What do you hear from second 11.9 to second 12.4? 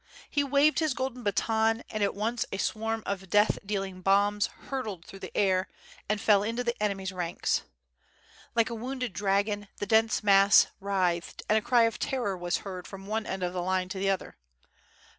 terror